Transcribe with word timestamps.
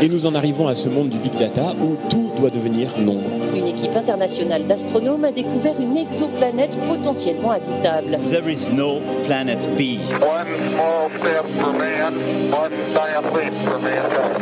Et 0.00 0.08
nous 0.08 0.26
en 0.26 0.34
arrivons 0.36 0.68
à 0.68 0.74
ce 0.76 0.88
monde 0.88 1.08
du 1.08 1.18
big 1.18 1.36
data 1.36 1.74
où 1.80 1.96
tout 2.08 2.30
doit 2.36 2.50
devenir 2.50 2.96
nombre. 2.98 3.47
Une 3.58 3.66
équipe 3.66 3.96
internationale 3.96 4.66
d'astronomes 4.66 5.24
a 5.24 5.32
découvert 5.32 5.74
une 5.80 5.96
exoplanète 5.96 6.78
potentiellement 6.86 7.50
habitable. 7.50 8.16
There 8.30 8.48
is 8.48 8.68
no 8.72 9.00
planet 9.26 9.58
B. 9.76 9.98
One 10.22 10.46
small 10.70 11.10
step 11.18 11.44
for 11.58 11.72
man, 11.72 12.14
one 12.52 12.70
giant 12.94 13.24
leap 13.34 13.52
for 13.64 13.80
mankind. 13.80 14.38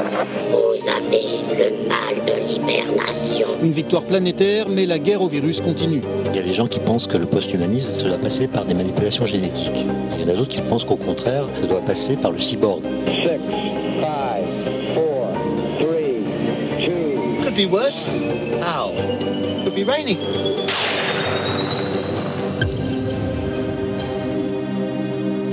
Vous 0.50 0.88
avez 0.90 1.40
le 1.56 1.88
mal 1.88 2.24
de 2.26 2.46
l'hibernation. 2.46 3.48
Une 3.62 3.72
victoire 3.72 4.04
planétaire, 4.04 4.68
mais 4.68 4.84
la 4.84 4.98
guerre 4.98 5.22
au 5.22 5.28
virus 5.28 5.62
continue. 5.62 6.02
Il 6.34 6.36
y 6.36 6.40
a 6.40 6.42
des 6.42 6.52
gens 6.52 6.66
qui 6.66 6.80
pensent 6.80 7.06
que 7.06 7.16
le 7.16 7.24
post-humanisme, 7.24 7.92
ça 7.92 8.06
doit 8.06 8.18
passer 8.18 8.48
par 8.48 8.66
des 8.66 8.74
manipulations 8.74 9.24
génétiques. 9.24 9.86
Il 10.18 10.26
y 10.26 10.30
en 10.30 10.34
a 10.34 10.36
d'autres 10.36 10.50
qui 10.50 10.60
pensent 10.60 10.84
qu'au 10.84 10.96
contraire, 10.96 11.44
ça 11.56 11.66
doit 11.66 11.80
passer 11.80 12.16
par 12.16 12.32
le 12.32 12.38
cyborg. 12.38 12.82
Could 17.56 17.70
be 17.70 17.72
worse? 17.72 18.02
How? 18.60 18.92
Could 19.64 19.74
be 19.74 19.82
raining. 19.82 20.18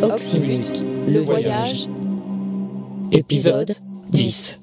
Oxymute, 0.04 0.84
le 1.08 1.22
voyage, 1.22 1.88
épisode 3.14 3.78
10. 4.10 4.60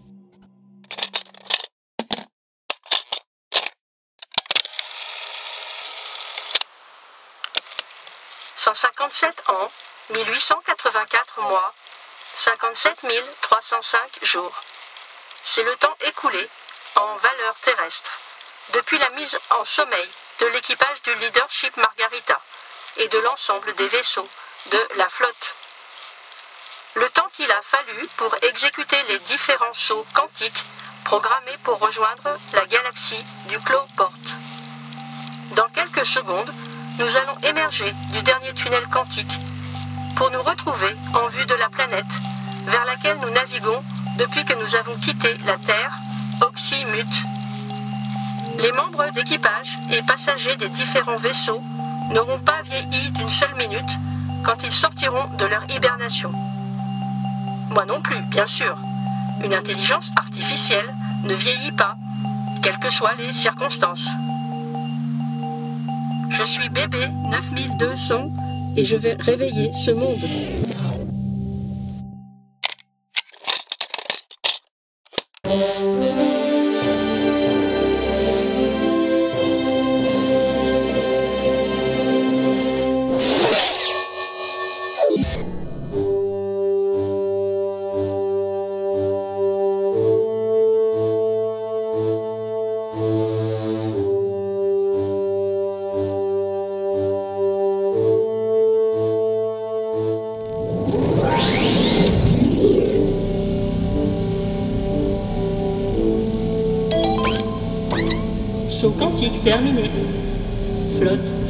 «157 8.54 9.44
ans, 9.48 9.70
1884 10.12 11.40
mois, 11.40 11.72
57 12.34 13.06
305 13.40 14.24
jours. 14.24 14.60
C'est 15.42 15.62
le 15.62 15.74
temps 15.76 15.96
écoulé 16.06 16.46
en 16.96 17.16
valeur 17.16 17.54
terrestre 17.62 18.12
depuis 18.72 18.98
la 18.98 19.10
mise 19.10 19.38
en 19.50 19.64
sommeil 19.64 20.08
de 20.40 20.46
l'équipage 20.46 21.02
du 21.02 21.14
leadership 21.14 21.76
Margarita 21.76 22.40
et 22.96 23.08
de 23.08 23.18
l'ensemble 23.18 23.74
des 23.74 23.88
vaisseaux 23.88 24.28
de 24.70 24.88
la 24.96 25.08
flotte. 25.08 25.54
Le 26.94 27.08
temps 27.10 27.28
qu'il 27.32 27.50
a 27.50 27.62
fallu 27.62 28.08
pour 28.16 28.34
exécuter 28.42 28.96
les 29.08 29.18
différents 29.20 29.74
sauts 29.74 30.06
quantiques 30.14 30.64
programmés 31.04 31.58
pour 31.64 31.78
rejoindre 31.78 32.36
la 32.52 32.66
galaxie 32.66 33.24
du 33.46 33.58
Clos-Porte. 33.60 34.34
Dans 35.52 35.68
quelques 35.70 36.06
secondes, 36.06 36.52
nous 36.98 37.16
allons 37.16 37.38
émerger 37.42 37.92
du 38.12 38.22
dernier 38.22 38.52
tunnel 38.54 38.86
quantique 38.88 39.38
pour 40.16 40.30
nous 40.30 40.42
retrouver 40.42 40.94
en 41.14 41.26
vue 41.28 41.46
de 41.46 41.54
la 41.54 41.68
planète 41.68 42.12
vers 42.66 42.84
laquelle 42.84 43.18
nous 43.18 43.30
naviguons 43.30 43.82
depuis 44.16 44.44
que 44.44 44.54
nous 44.54 44.76
avons 44.76 44.98
quitté 44.98 45.34
la 45.46 45.56
Terre, 45.58 45.92
Oxymute. 46.42 47.22
Les 48.58 48.72
membres 48.72 49.12
d'équipage 49.14 49.78
et 49.92 50.02
passagers 50.02 50.56
des 50.56 50.68
différents 50.70 51.16
vaisseaux 51.16 51.62
n'auront 52.12 52.38
pas 52.38 52.62
vieilli 52.64 53.10
d'une 53.10 53.30
seule 53.30 53.54
minute 53.56 53.98
quand 54.44 54.62
ils 54.64 54.72
sortiront 54.72 55.26
de 55.38 55.44
leur 55.44 55.64
hibernation. 55.70 56.32
Moi 57.70 57.84
non 57.86 58.00
plus, 58.00 58.20
bien 58.30 58.46
sûr. 58.46 58.76
Une 59.44 59.54
intelligence 59.54 60.10
artificielle 60.16 60.94
ne 61.24 61.34
vieillit 61.34 61.72
pas, 61.72 61.94
quelles 62.62 62.78
que 62.78 62.90
soient 62.90 63.14
les 63.18 63.32
circonstances. 63.32 64.08
Je 66.30 66.44
suis 66.44 66.68
bébé 66.68 67.08
9200 67.30 68.28
et 68.76 68.84
je 68.84 68.96
vais 68.96 69.16
réveiller 69.20 69.72
ce 69.72 69.90
monde. 69.90 70.79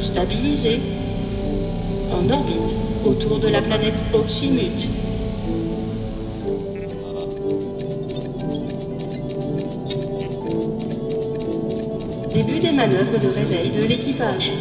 Flotte 0.01 0.13
stabilisée. 0.15 0.81
En 2.11 2.29
orbite 2.29 2.75
autour 3.05 3.39
de 3.39 3.47
la 3.47 3.61
planète 3.61 4.01
Oxymute. 4.13 4.89
Début 12.33 12.59
des 12.59 12.71
manœuvres 12.71 13.19
de 13.19 13.27
réveil 13.27 13.69
de 13.69 13.83
l'équipage. 13.87 14.51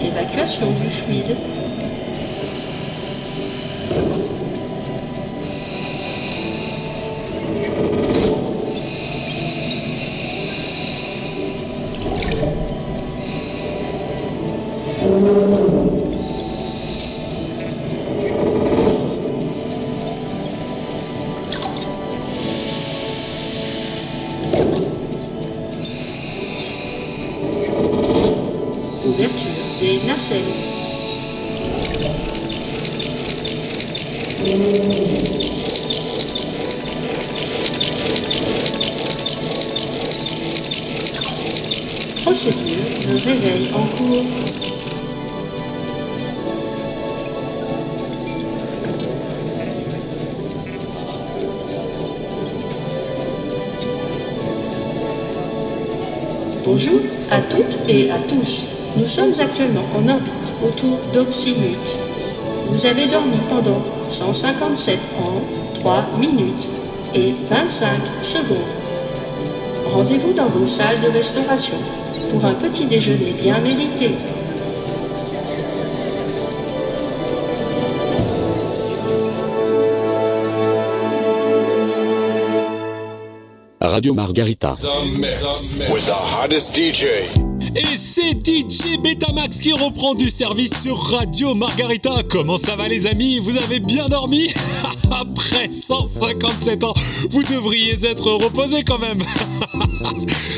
Évacuation 0.00 0.66
du 0.70 0.90
fluide. 0.90 1.51
Nacelles. 30.00 30.40
Procédure 42.24 42.78
de 43.06 43.28
réveil 43.28 43.70
en 43.74 43.86
cours. 43.96 44.22
Bonjour 56.64 57.00
à 57.30 57.42
toutes 57.42 57.78
et 57.88 58.10
à 58.10 58.18
tous. 58.20 58.71
Nous 58.96 59.06
sommes 59.06 59.32
actuellement 59.40 59.84
en 59.96 60.06
orbite 60.08 60.52
autour 60.62 60.98
d'Oxymute. 61.14 61.78
Vous 62.66 62.86
avez 62.86 63.06
dormi 63.06 63.38
pendant 63.48 63.82
157 64.08 64.98
ans, 65.18 65.40
3 65.80 66.06
minutes 66.18 66.68
et 67.14 67.34
25 67.46 67.88
secondes. 68.20 68.56
Rendez-vous 69.92 70.34
dans 70.34 70.46
vos 70.46 70.66
salles 70.66 71.00
de 71.00 71.08
restauration 71.08 71.76
pour 72.30 72.44
un 72.44 72.54
petit 72.54 72.84
déjeuner 72.86 73.32
bien 73.40 73.58
mérité. 73.60 74.10
Radio 83.80 84.14
Margarita. 84.14 84.76
with 85.90 86.06
the 86.06 86.14
hottest 86.14 86.74
DJ. 86.74 87.51
Et 87.76 87.96
c'est 87.96 88.32
DJ 88.46 88.98
Betamax 89.02 89.60
qui 89.60 89.72
reprend 89.72 90.14
du 90.14 90.28
service 90.28 90.82
sur 90.82 90.98
Radio 90.98 91.54
Margarita. 91.54 92.10
Comment 92.28 92.56
ça 92.56 92.76
va 92.76 92.88
les 92.88 93.06
amis? 93.06 93.38
Vous 93.38 93.56
avez 93.56 93.80
bien 93.80 94.08
dormi? 94.08 94.52
Après 95.10 95.70
157 95.70 96.84
ans, 96.84 96.94
vous 97.30 97.42
devriez 97.42 98.04
être 98.04 98.30
reposés 98.32 98.84
quand 98.84 98.98
même. 98.98 99.18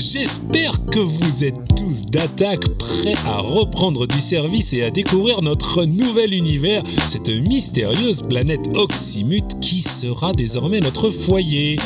J'espère 0.00 0.72
que 0.90 0.98
vous 0.98 1.44
êtes 1.44 1.58
tous 1.76 2.06
d'attaque, 2.06 2.66
prêts 2.78 3.14
à 3.26 3.40
reprendre 3.40 4.06
du 4.06 4.18
service 4.18 4.72
et 4.72 4.82
à 4.82 4.90
découvrir 4.90 5.42
notre 5.42 5.84
nouvel 5.84 6.32
univers, 6.32 6.82
cette 7.04 7.28
mystérieuse 7.28 8.22
planète 8.22 8.78
Oxymute 8.78 9.60
qui 9.60 9.82
sera 9.82 10.32
désormais 10.32 10.80
notre 10.80 11.10
foyer. 11.10 11.76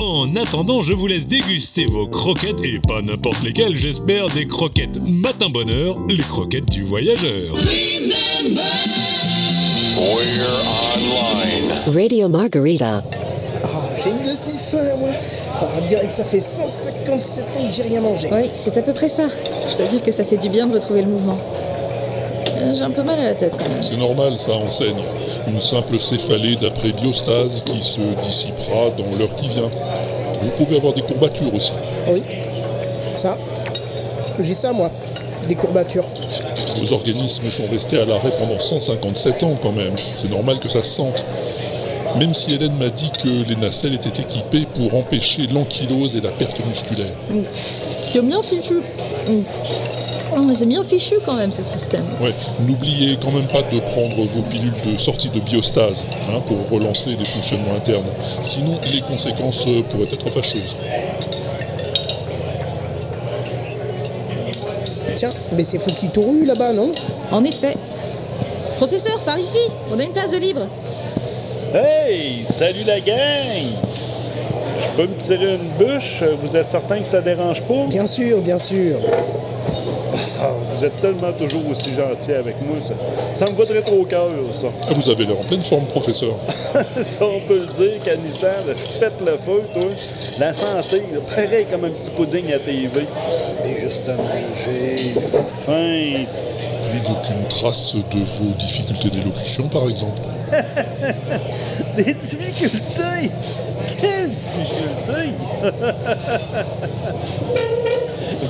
En 0.00 0.34
attendant, 0.34 0.82
je 0.82 0.92
vous 0.94 1.06
laisse 1.06 1.28
déguster 1.28 1.86
vos 1.86 2.08
croquettes, 2.08 2.64
et 2.64 2.80
pas 2.80 3.02
n'importe 3.02 3.44
lesquelles, 3.44 3.76
j'espère, 3.76 4.28
des 4.30 4.48
croquettes 4.48 4.98
matin 5.04 5.48
bonheur, 5.48 5.96
les 6.08 6.16
croquettes 6.24 6.70
du 6.72 6.82
voyageur. 6.82 7.54
Radio 11.86 12.28
Margarita. 12.28 13.04
J'ai 14.02 14.10
une 14.10 14.18
de 14.22 14.32
ces 14.34 14.56
faim, 14.56 14.96
moi. 14.98 15.10
Ah, 15.60 15.66
on 15.78 15.84
dirait 15.84 16.06
que 16.06 16.12
ça 16.12 16.24
fait 16.24 16.40
157 16.40 17.56
ans 17.56 17.66
que 17.66 17.72
j'ai 17.72 17.82
rien 17.82 18.00
mangé. 18.00 18.28
Oui, 18.32 18.50
c'est 18.54 18.76
à 18.76 18.82
peu 18.82 18.92
près 18.94 19.08
ça. 19.08 19.24
Je 19.70 19.76
dois 19.76 19.86
dire 19.86 20.02
que 20.02 20.12
ça 20.12 20.24
fait 20.24 20.36
du 20.38 20.48
bien 20.48 20.66
de 20.66 20.74
retrouver 20.74 21.02
le 21.02 21.08
mouvement. 21.08 21.38
Euh, 22.56 22.74
J'ai 22.74 22.82
un 22.82 22.90
peu 22.90 23.02
mal 23.02 23.18
à 23.18 23.24
la 23.24 23.34
tête 23.34 23.52
quand 23.58 23.68
même. 23.68 23.82
C'est 23.82 23.96
normal, 23.96 24.38
ça 24.38 24.52
enseigne. 24.52 24.96
Une 25.48 25.60
simple 25.60 25.98
céphalée 25.98 26.56
d'après 26.56 26.92
biostase 26.92 27.62
qui 27.64 27.82
se 27.82 28.00
dissipera 28.22 28.90
dans 28.96 29.18
l'heure 29.18 29.34
qui 29.34 29.48
vient. 29.50 29.70
Vous 30.42 30.50
pouvez 30.50 30.76
avoir 30.76 30.92
des 30.92 31.02
courbatures 31.02 31.54
aussi. 31.54 31.72
Oui. 32.10 32.22
Ça. 33.14 33.36
J'ai 34.38 34.54
ça, 34.54 34.72
moi. 34.72 34.90
Des 35.48 35.54
courbatures. 35.54 36.04
Vos 36.78 36.92
organismes 36.94 37.44
sont 37.44 37.66
restés 37.70 37.98
à 37.98 38.04
l'arrêt 38.06 38.32
pendant 38.38 38.58
157 38.60 39.42
ans 39.42 39.56
quand 39.62 39.72
même. 39.72 39.94
C'est 40.14 40.30
normal 40.30 40.60
que 40.60 40.68
ça 40.68 40.82
se 40.82 40.90
sente. 40.92 41.24
Même 42.18 42.34
si 42.34 42.54
Hélène 42.54 42.76
m'a 42.76 42.90
dit 42.90 43.10
que 43.22 43.48
les 43.48 43.56
nacelles 43.56 43.94
étaient 43.94 44.22
équipées 44.22 44.66
pour 44.74 44.94
empêcher 44.94 45.46
l'ankylose 45.46 46.16
et 46.16 46.20
la 46.20 46.30
perte 46.30 46.58
musculaire. 46.66 47.12
C'est 48.12 48.22
bien 48.22 48.42
fichu. 48.42 48.74
Mm. 49.28 49.42
Oh, 50.36 50.42
mais 50.46 50.54
c'est 50.54 50.66
bien 50.66 50.84
fichu 50.84 51.16
quand 51.24 51.34
même 51.34 51.50
ce 51.50 51.62
système. 51.62 52.04
Ouais, 52.20 52.32
n'oubliez 52.66 53.18
quand 53.20 53.32
même 53.32 53.46
pas 53.48 53.62
de 53.62 53.80
prendre 53.80 54.16
vos 54.16 54.42
pilules 54.42 54.72
de 54.86 54.96
sortie 54.96 55.28
de 55.28 55.40
biostase 55.40 56.04
hein, 56.28 56.40
pour 56.46 56.68
relancer 56.68 57.10
les 57.10 57.24
fonctionnements 57.24 57.74
internes. 57.74 58.10
Sinon, 58.42 58.78
les 58.92 59.00
conséquences 59.00 59.66
euh, 59.66 59.82
pourraient 59.82 60.04
être 60.04 60.28
fâcheuses. 60.30 60.76
Tiens, 65.16 65.30
mais 65.52 65.64
c'est 65.64 65.78
Fouki 65.78 66.08
Touru 66.08 66.44
là-bas, 66.44 66.72
non? 66.74 66.92
En 67.32 67.44
effet. 67.44 67.76
Professeur, 68.76 69.18
par 69.20 69.38
ici, 69.38 69.58
on 69.92 69.98
a 69.98 70.02
une 70.02 70.12
place 70.12 70.30
de 70.30 70.38
libre. 70.38 70.66
Hey, 71.72 72.44
salut 72.50 72.82
la 72.84 72.98
gang! 72.98 73.14
Je 74.82 74.96
peux 74.96 75.06
me 75.06 75.22
tirer 75.22 75.54
une 75.54 75.68
bûche? 75.78 76.20
Vous 76.42 76.56
êtes 76.56 76.68
certain 76.68 77.00
que 77.00 77.06
ça 77.06 77.20
dérange 77.20 77.62
pas? 77.62 77.86
Bien 77.88 78.06
sûr, 78.06 78.40
bien 78.40 78.56
sûr. 78.56 78.96
Ah, 80.40 80.52
vous 80.74 80.84
êtes 80.84 81.00
tellement 81.00 81.32
toujours 81.32 81.62
aussi 81.70 81.94
gentil 81.94 82.32
avec 82.32 82.56
moi, 82.62 82.78
ça, 82.80 82.94
ça 83.34 83.44
me 83.48 83.56
va 83.56 83.64
très 83.66 83.82
trop 83.82 84.00
au 84.00 84.04
cœur, 84.04 84.30
ça. 84.52 84.66
Ah, 84.88 84.92
vous 84.94 85.08
avez 85.10 85.26
l'air 85.26 85.38
en 85.38 85.44
pleine 85.44 85.62
forme, 85.62 85.86
professeur. 85.86 86.34
ça, 87.02 87.24
on 87.24 87.40
peut 87.46 87.60
le 87.60 87.66
dire, 87.66 87.98
Canissan, 88.04 88.50
je 88.66 88.98
pète 88.98 89.20
le 89.20 89.36
feu, 89.36 89.62
toi. 89.72 89.90
La 90.40 90.52
santé, 90.52 91.04
là, 91.12 91.20
pareil 91.28 91.66
comme 91.70 91.84
un 91.84 91.90
petit 91.90 92.10
pudding 92.10 92.52
à 92.52 92.58
TV. 92.58 93.06
Et 93.64 93.80
justement, 93.80 94.24
j'ai 94.56 95.14
faim. 95.64 96.24
Plus 96.82 97.10
aucune 97.10 97.46
trace 97.48 97.94
de 97.94 98.18
vos 98.18 98.52
difficultés 98.58 99.10
d'élocution, 99.10 99.68
par 99.68 99.88
exemple. 99.88 100.20
Des 101.96 102.14
difficultés? 102.14 103.30
Quelles 103.98 104.28
difficultés? 104.28 105.32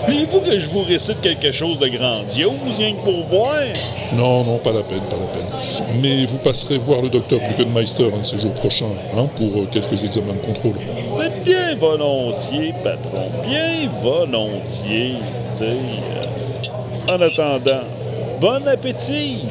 Voulez-vous 0.07 0.41
que 0.41 0.59
je 0.59 0.67
vous 0.69 0.83
récite 0.83 1.21
quelque 1.21 1.53
chose 1.53 1.79
de 1.79 1.89
grandiose, 1.89 2.55
rien 2.79 2.95
que 2.95 3.03
pour 3.03 3.27
voir? 3.27 3.57
Non, 4.17 4.45
non, 4.45 4.59
pas 4.59 4.73
la 4.73 4.83
peine, 4.83 5.03
pas 5.11 5.17
la 5.17 5.27
peine. 5.27 5.47
Mais 6.01 6.27
vous 6.27 6.39
passerez 6.39 6.79
voir 6.79 7.03
le 7.03 7.09
docteur 7.09 7.41
Gluckenmeister 7.41 8.11
un 8.13 8.19
de 8.19 8.23
ces 8.23 8.39
jours 8.39 8.55
prochains, 8.55 8.93
hein, 9.17 9.27
pour 9.37 9.63
euh, 9.63 9.67
quelques 9.71 10.03
examens 10.05 10.35
de 10.35 10.47
contrôle. 10.47 10.77
Mais 11.19 11.31
bien 11.45 11.77
volontiers, 11.77 12.73
patron, 12.83 13.27
bien 13.47 13.91
volontiers. 14.03 15.17
En 17.09 17.21
attendant, 17.21 17.83
bon 18.41 18.67
appétit! 18.67 19.45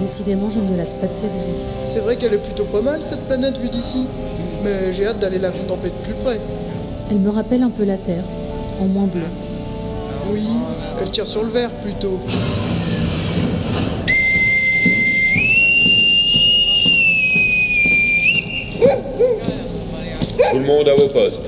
Décidément, 0.00 0.48
je 0.48 0.60
ne 0.60 0.70
me 0.70 0.76
lasse 0.76 0.94
pas 0.94 1.08
de 1.08 1.12
cette 1.12 1.32
vue. 1.32 1.38
C'est 1.86 1.98
vrai 2.00 2.16
qu'elle 2.16 2.34
est 2.34 2.38
plutôt 2.38 2.66
pas 2.66 2.82
mal 2.82 3.00
cette 3.02 3.26
planète 3.26 3.58
vue 3.58 3.70
d'ici. 3.70 4.06
Mais 4.62 4.92
j'ai 4.92 5.06
hâte 5.06 5.18
d'aller 5.18 5.38
la 5.38 5.50
contempler 5.50 5.90
de 5.90 6.04
plus 6.04 6.14
près. 6.22 6.40
Elle 7.10 7.18
me 7.18 7.30
rappelle 7.30 7.62
un 7.62 7.70
peu 7.70 7.84
la 7.84 7.96
Terre, 7.96 8.24
en 8.80 8.86
moins 8.86 9.06
bleu. 9.06 9.22
Oui, 10.30 10.42
elle 11.00 11.10
tire 11.10 11.26
sur 11.26 11.44
le 11.44 11.50
vert 11.50 11.70
plutôt. 11.82 12.20
Tout 20.50 20.58
le 20.58 20.66
monde 20.66 20.88
à 20.88 20.94
vos 20.94 21.08
postes. 21.08 21.42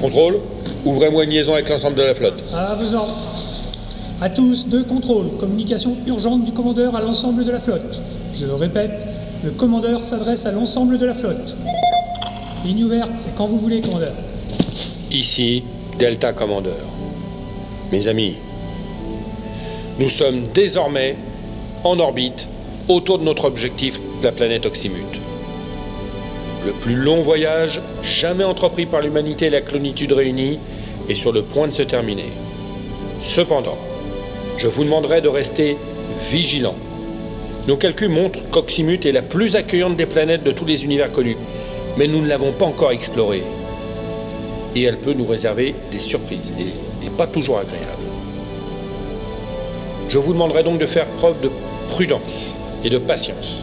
Contrôle, 0.00 0.40
ouvrez-moi 0.84 1.24
une 1.24 1.30
liaison 1.30 1.54
avec 1.54 1.68
l'ensemble 1.68 1.96
de 1.96 2.02
la 2.02 2.14
flotte. 2.14 2.42
À 2.54 2.74
vos 2.74 2.94
ordres. 2.94 3.16
À 4.20 4.30
tous, 4.30 4.66
deux 4.66 4.84
contrôles. 4.84 5.36
Communication 5.38 5.96
urgente 6.06 6.44
du 6.44 6.52
commandeur 6.52 6.96
à 6.96 7.00
l'ensemble 7.00 7.44
de 7.44 7.50
la 7.50 7.60
flotte. 7.60 8.00
Je 8.34 8.46
répète, 8.46 9.06
le 9.44 9.50
commandeur 9.50 10.02
s'adresse 10.02 10.46
à 10.46 10.52
l'ensemble 10.52 10.98
de 10.98 11.06
la 11.06 11.14
flotte. 11.14 11.54
Ligne 12.64 12.84
ouverte, 12.84 13.12
c'est 13.16 13.34
quand 13.34 13.46
vous 13.46 13.58
voulez, 13.58 13.80
commandeur. 13.80 14.14
Ici, 15.10 15.62
Delta 16.00 16.32
Commandeur. 16.32 16.84
Mes 17.92 18.08
amis, 18.08 18.34
nous 20.00 20.08
sommes 20.08 20.48
désormais 20.52 21.14
en 21.84 22.00
orbite 22.00 22.48
autour 22.88 23.20
de 23.20 23.24
notre 23.24 23.44
objectif, 23.44 24.00
la 24.24 24.32
planète 24.32 24.66
Oxymute. 24.66 25.20
Le 26.66 26.72
plus 26.72 26.96
long 26.96 27.22
voyage 27.22 27.80
jamais 28.02 28.42
entrepris 28.42 28.86
par 28.86 29.00
l'humanité 29.00 29.46
et 29.46 29.50
la 29.50 29.60
clonitude 29.60 30.10
réunie 30.10 30.58
est 31.08 31.14
sur 31.14 31.30
le 31.30 31.42
point 31.42 31.68
de 31.68 31.72
se 31.72 31.82
terminer. 31.82 32.32
Cependant, 33.22 33.78
je 34.58 34.66
vous 34.66 34.82
demanderai 34.82 35.20
de 35.20 35.28
rester 35.28 35.76
vigilants. 36.32 36.74
Nos 37.68 37.76
calculs 37.76 38.08
montrent 38.08 38.40
qu'Oxymute 38.50 39.06
est 39.06 39.12
la 39.12 39.22
plus 39.22 39.54
accueillante 39.54 39.96
des 39.96 40.06
planètes 40.06 40.42
de 40.42 40.50
tous 40.50 40.64
les 40.64 40.84
univers 40.84 41.12
connus, 41.12 41.36
mais 41.96 42.08
nous 42.08 42.22
ne 42.22 42.26
l'avons 42.26 42.50
pas 42.50 42.66
encore 42.66 42.90
explorée. 42.90 43.44
Et 44.76 44.82
elle 44.82 44.98
peut 44.98 45.14
nous 45.14 45.24
réserver 45.24 45.74
des 45.90 45.98
surprises, 45.98 46.52
et, 46.60 47.08
pas 47.16 47.26
toujours 47.26 47.58
agréables. 47.58 47.86
Je 50.10 50.18
vous 50.18 50.34
demanderai 50.34 50.62
donc 50.62 50.78
de 50.78 50.84
faire 50.86 51.06
preuve 51.06 51.40
de 51.40 51.50
prudence 51.88 52.50
et 52.84 52.90
de 52.90 52.98
patience. 52.98 53.62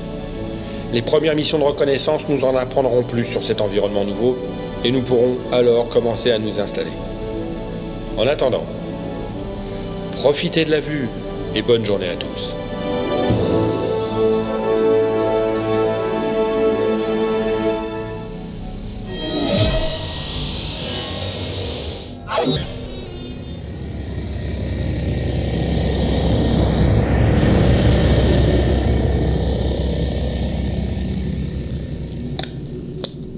Les 0.91 1.03
premières 1.03 1.35
missions 1.35 1.59
de 1.59 1.63
reconnaissance 1.63 2.23
nous 2.27 2.43
en 2.43 2.55
apprendront 2.55 3.03
plus 3.03 3.25
sur 3.25 3.43
cet 3.45 3.61
environnement 3.61 4.03
nouveau, 4.03 4.37
et 4.83 4.91
nous 4.91 5.01
pourrons 5.01 5.37
alors 5.51 5.87
commencer 5.89 6.31
à 6.31 6.39
nous 6.39 6.59
installer. 6.59 6.91
En 8.17 8.25
attendant, 8.25 8.65
profitez 10.13 10.65
de 10.65 10.71
la 10.71 10.79
vue 10.79 11.07
et 11.53 11.61
bonne 11.61 11.85
journée 11.85 12.09
à 12.09 12.15
tous. 12.15 12.55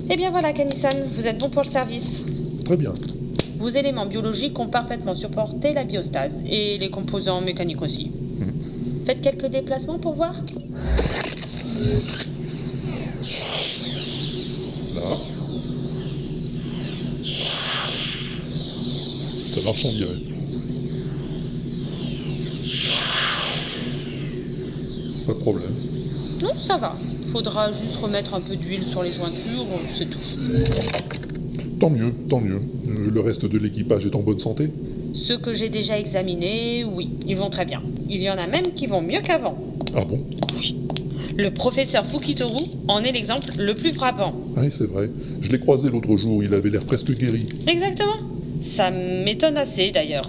Eh 0.07 0.17
bien 0.17 0.31
voilà, 0.31 0.53
Kanissan, 0.53 0.93
vous 1.07 1.27
êtes 1.27 1.39
bon 1.39 1.49
pour 1.49 1.63
le 1.63 1.69
service. 1.69 2.23
Très 2.63 2.77
bien. 2.77 2.93
Vos 3.57 3.69
éléments 3.69 4.05
biologiques 4.05 4.57
ont 4.59 4.67
parfaitement 4.67 5.15
supporté 5.15 5.73
la 5.73 5.83
biostase 5.83 6.33
et 6.47 6.77
les 6.77 6.89
composants 6.89 7.41
mécaniques 7.41 7.81
aussi. 7.81 8.11
Faites 9.05 9.21
quelques 9.21 9.47
déplacements 9.47 9.99
pour 9.99 10.13
voir 10.13 10.35
Pas 25.25 25.33
de 25.33 25.39
problème. 25.39 25.71
Non, 26.41 26.53
ça 26.55 26.77
va. 26.77 26.93
faudra 27.31 27.71
juste 27.71 27.95
remettre 27.95 28.35
un 28.35 28.41
peu 28.41 28.55
d'huile 28.55 28.83
sur 28.83 29.01
les 29.03 29.11
jointures, 29.11 29.65
c'est 29.93 30.05
tout. 30.05 30.19
Tant 31.79 31.89
mieux, 31.89 32.13
tant 32.29 32.39
mieux. 32.39 32.61
Euh, 32.87 33.11
le 33.11 33.19
reste 33.19 33.45
de 33.45 33.57
l'équipage 33.57 34.05
est 34.05 34.15
en 34.15 34.21
bonne 34.21 34.39
santé? 34.39 34.69
Ceux 35.13 35.37
que 35.37 35.51
j'ai 35.51 35.69
déjà 35.69 35.99
examinés, 35.99 36.83
oui, 36.85 37.09
ils 37.27 37.35
vont 37.35 37.49
très 37.49 37.65
bien. 37.65 37.81
Il 38.09 38.21
y 38.21 38.29
en 38.29 38.37
a 38.37 38.47
même 38.47 38.73
qui 38.73 38.87
vont 38.87 39.01
mieux 39.01 39.21
qu'avant. 39.21 39.57
Ah 39.95 40.05
bon? 40.05 40.19
Oui. 40.55 40.75
Le 41.35 41.51
professeur 41.53 42.05
Fukitoru 42.05 42.63
en 42.87 42.99
est 42.99 43.11
l'exemple 43.11 43.47
le 43.59 43.73
plus 43.73 43.91
frappant. 43.91 44.33
Oui, 44.55 44.67
c'est 44.69 44.87
vrai. 44.87 45.09
Je 45.41 45.49
l'ai 45.49 45.59
croisé 45.59 45.89
l'autre 45.89 46.15
jour, 46.15 46.43
il 46.43 46.53
avait 46.53 46.69
l'air 46.69 46.85
presque 46.85 47.11
guéri. 47.11 47.45
Exactement. 47.67 48.34
Ça 48.75 48.91
m'étonne 48.91 49.55
assez 49.55 49.91
d'ailleurs. 49.91 50.27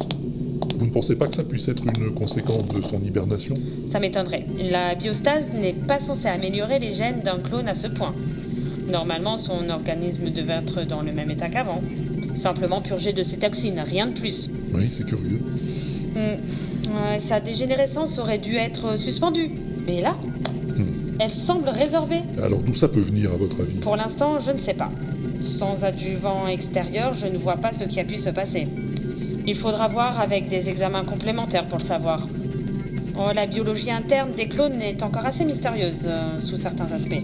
Vous 0.78 0.86
ne 0.86 0.92
pensez 0.92 1.16
pas 1.16 1.26
que 1.26 1.34
ça 1.34 1.42
puisse 1.42 1.66
être 1.66 1.82
une 1.98 2.14
conséquence 2.14 2.68
de 2.68 2.80
son 2.80 3.02
hibernation? 3.02 3.56
Ça 3.90 3.98
m'étonnerait. 3.98 4.46
La 4.70 4.94
biostase 4.94 5.46
n'est 5.52 5.72
pas 5.72 5.98
censée 5.98 6.28
améliorer 6.28 6.78
les 6.78 6.92
gènes 6.92 7.22
d'un 7.24 7.40
clone 7.40 7.66
à 7.66 7.74
ce 7.74 7.88
point. 7.88 8.14
Normalement, 8.88 9.36
son 9.36 9.68
organisme 9.68 10.30
devait 10.30 10.52
être 10.52 10.84
dans 10.84 11.02
le 11.02 11.10
même 11.10 11.28
état 11.32 11.48
qu'avant. 11.48 11.82
Simplement 12.36 12.80
purgé 12.80 13.12
de 13.12 13.24
ses 13.24 13.38
toxines, 13.38 13.80
rien 13.80 14.06
de 14.06 14.12
plus. 14.12 14.48
Oui, 14.72 14.86
c'est 14.90 15.06
curieux. 15.06 15.40
Hmm. 16.14 17.18
Sa 17.18 17.40
dégénérescence 17.40 18.20
aurait 18.20 18.38
dû 18.38 18.54
être 18.54 18.96
suspendue. 18.96 19.50
Mais 19.88 20.00
là, 20.00 20.14
elle 21.18 21.32
semble 21.32 21.68
résorbée. 21.68 22.20
Alors 22.40 22.62
d'où 22.62 22.74
ça 22.74 22.86
peut 22.86 23.00
venir 23.00 23.32
à 23.32 23.36
votre 23.36 23.60
avis? 23.60 23.74
Pour 23.78 23.96
l'instant, 23.96 24.38
je 24.38 24.52
ne 24.52 24.56
sais 24.56 24.74
pas. 24.74 24.92
Sans 25.40 25.84
adjuvant 25.84 26.46
extérieur, 26.48 27.14
je 27.14 27.26
ne 27.26 27.36
vois 27.38 27.56
pas 27.56 27.72
ce 27.72 27.84
qui 27.84 28.00
a 28.00 28.04
pu 28.04 28.16
se 28.18 28.30
passer. 28.30 28.66
Il 29.46 29.54
faudra 29.54 29.88
voir 29.88 30.20
avec 30.20 30.48
des 30.48 30.68
examens 30.68 31.04
complémentaires 31.04 31.66
pour 31.66 31.78
le 31.78 31.84
savoir. 31.84 32.26
Oh, 33.18 33.30
la 33.34 33.46
biologie 33.46 33.90
interne 33.90 34.32
des 34.32 34.48
clones 34.48 34.82
est 34.82 35.02
encore 35.02 35.24
assez 35.24 35.44
mystérieuse 35.44 36.06
euh, 36.06 36.38
sous 36.38 36.56
certains 36.56 36.90
aspects. 36.92 37.22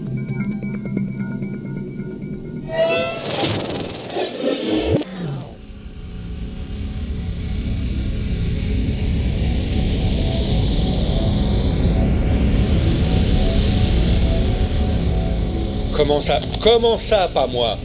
Comment 15.95 16.19
ça 16.19 16.39
Comment 16.61 16.97
ça, 16.97 17.27
pas 17.27 17.45
moi? 17.45 17.77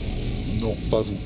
Non, 0.69 0.77
pas 0.91 1.01
vous. 1.01 1.17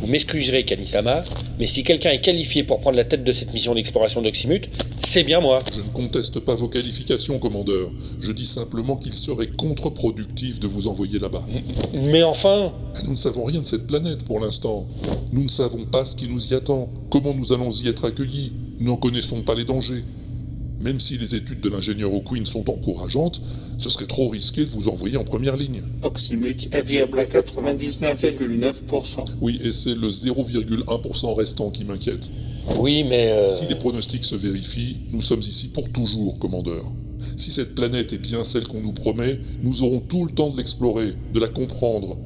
Vous 0.00 0.08
m'excuserez, 0.08 0.64
Kanisama, 0.64 1.22
mais 1.60 1.68
si 1.68 1.84
quelqu'un 1.84 2.10
est 2.10 2.20
qualifié 2.20 2.64
pour 2.64 2.80
prendre 2.80 2.96
la 2.96 3.04
tête 3.04 3.22
de 3.22 3.32
cette 3.32 3.54
mission 3.54 3.76
d'exploration 3.76 4.20
d'Oxymute, 4.20 4.68
c'est 5.04 5.22
bien 5.22 5.40
moi. 5.40 5.60
Je 5.72 5.80
ne 5.82 5.86
conteste 5.86 6.40
pas 6.40 6.56
vos 6.56 6.66
qualifications, 6.66 7.38
commandeur. 7.38 7.92
Je 8.20 8.32
dis 8.32 8.44
simplement 8.44 8.96
qu'il 8.96 9.12
serait 9.12 9.46
contre-productif 9.46 10.58
de 10.58 10.66
vous 10.66 10.88
envoyer 10.88 11.20
là-bas. 11.20 11.46
Mais 11.94 12.24
enfin 12.24 12.72
Nous 13.04 13.12
ne 13.12 13.16
savons 13.16 13.44
rien 13.44 13.60
de 13.60 13.66
cette 13.66 13.86
planète 13.86 14.24
pour 14.24 14.40
l'instant. 14.40 14.86
Nous 15.32 15.44
ne 15.44 15.48
savons 15.48 15.84
pas 15.84 16.04
ce 16.04 16.16
qui 16.16 16.26
nous 16.26 16.44
y 16.48 16.54
attend, 16.54 16.88
comment 17.10 17.34
nous 17.34 17.52
allons 17.52 17.70
y 17.70 17.88
être 17.88 18.04
accueillis. 18.04 18.52
Nous 18.80 18.86
n'en 18.90 18.96
connaissons 18.96 19.42
pas 19.42 19.54
les 19.54 19.64
dangers. 19.64 20.02
Même 20.80 21.00
si 21.00 21.16
les 21.18 21.34
études 21.34 21.60
de 21.60 21.68
l'ingénieur 21.70 22.12
O'Quinn 22.12 22.44
sont 22.44 22.68
encourageantes, 22.70 23.40
ce 23.78 23.88
serait 23.88 24.06
trop 24.06 24.28
risqué 24.28 24.64
de 24.64 24.70
vous 24.70 24.88
envoyer 24.88 25.16
en 25.16 25.24
première 25.24 25.56
ligne. 25.56 25.82
Est 26.72 26.82
viable 26.82 27.18
à 27.18 27.24
99,9%. 27.24 29.24
Oui, 29.40 29.58
et 29.64 29.72
c'est 29.72 29.94
le 29.94 30.08
0,1% 30.08 31.34
restant 31.34 31.70
qui 31.70 31.84
m'inquiète. 31.84 32.28
Oui, 32.78 33.04
mais... 33.04 33.30
euh, 33.30 33.44
Si 33.44 33.66
les 33.68 33.76
pronostics 33.76 34.24
se 34.24 34.34
vérifient, 34.34 34.98
nous 35.12 35.22
sommes 35.22 35.40
ici 35.40 35.68
pour 35.68 35.88
toujours, 35.90 36.38
commandeur. 36.38 36.84
Si 37.36 37.50
cette 37.50 37.74
planète 37.74 38.12
est 38.12 38.18
bien 38.18 38.44
celle 38.44 38.66
qu'on 38.66 38.80
nous 38.80 38.92
promet, 38.92 39.40
nous 39.62 39.82
aurons 39.82 40.00
tout 40.00 40.24
le 40.24 40.30
temps 40.32 40.50
de 40.50 40.56
l'explorer, 40.58 41.14
de 41.32 41.40
la 41.40 41.48
comprendre, 41.48 42.18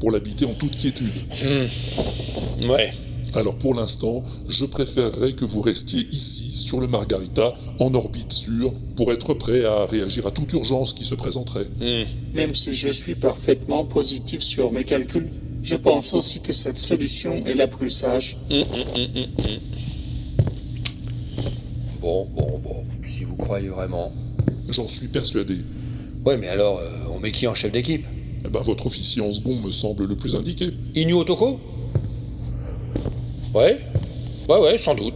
pour 0.00 0.10
l'habiter 0.12 0.44
en 0.44 0.54
toute 0.54 0.76
quiétude. 0.76 1.12
hmm, 1.42 2.68
Ouais. 2.70 2.92
Alors 3.34 3.56
pour 3.58 3.74
l'instant, 3.74 4.24
je 4.48 4.64
préférerais 4.64 5.32
que 5.32 5.44
vous 5.44 5.60
restiez 5.60 6.06
ici, 6.10 6.50
sur 6.52 6.80
le 6.80 6.88
Margarita, 6.88 7.54
en 7.78 7.94
orbite 7.94 8.32
sûre, 8.32 8.72
pour 8.96 9.12
être 9.12 9.34
prêt 9.34 9.64
à 9.64 9.86
réagir 9.86 10.26
à 10.26 10.30
toute 10.30 10.52
urgence 10.52 10.92
qui 10.92 11.04
se 11.04 11.14
présenterait. 11.14 11.66
hmm. 11.80 12.04
Même 12.34 12.54
si 12.54 12.74
je 12.74 12.88
suis 12.88 13.14
parfaitement 13.14 13.84
positif 13.84 14.40
sur 14.40 14.72
mes 14.72 14.84
calculs, 14.84 15.28
je 15.62 15.76
pense 15.76 16.14
aussi 16.14 16.40
que 16.40 16.52
cette 16.52 16.78
solution 16.78 17.44
est 17.46 17.54
la 17.54 17.66
plus 17.66 17.90
sage. 17.90 18.36
Hum, 18.50 18.62
hum. 18.62 19.26
Bon, 22.00 22.26
bon, 22.34 22.58
bon. 22.62 22.84
Si 23.06 23.24
vous 23.24 23.36
croyez 23.36 23.68
vraiment. 23.68 24.12
J'en 24.70 24.86
suis 24.88 25.08
persuadé. 25.08 25.56
Ouais, 26.24 26.36
mais 26.36 26.48
alors, 26.48 26.78
euh, 26.78 26.90
on 27.12 27.20
met 27.20 27.32
qui 27.32 27.46
en 27.46 27.54
chef 27.54 27.72
d'équipe? 27.72 28.04
Eh 28.44 28.48
ben, 28.48 28.60
votre 28.60 28.86
officier 28.86 29.20
en 29.20 29.32
second 29.32 29.56
me 29.56 29.70
semble 29.70 30.06
le 30.06 30.16
plus 30.16 30.36
indiqué. 30.36 30.70
Inu 30.94 31.14
Otoko 31.14 31.58
Ouais 33.54 33.78
Ouais, 34.48 34.58
ouais, 34.58 34.78
sans 34.78 34.94
doute. 34.94 35.14